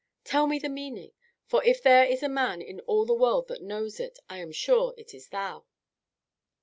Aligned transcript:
Tell 0.23 0.47
me 0.47 0.57
the 0.57 0.67
meaning, 0.67 1.11
for 1.45 1.63
if 1.63 1.83
there 1.83 2.05
is 2.05 2.23
a 2.23 2.27
man 2.27 2.59
in 2.59 2.79
all 2.87 3.05
the 3.05 3.13
world 3.13 3.47
that 3.49 3.61
knows 3.61 3.99
it, 3.99 4.17
I 4.27 4.39
am 4.39 4.51
sure 4.51 4.95
it 4.97 5.13
is 5.13 5.27
thou." 5.27 5.65